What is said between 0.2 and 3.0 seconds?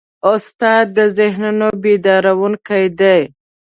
استاد د ذهنونو بیدارونکی